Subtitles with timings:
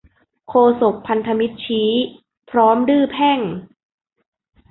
[0.47, 1.91] โฆษกพันธมิตรชี้
[2.51, 3.39] พร้อมดื้อแพ่ง